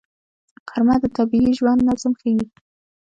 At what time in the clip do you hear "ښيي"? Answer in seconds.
2.19-2.41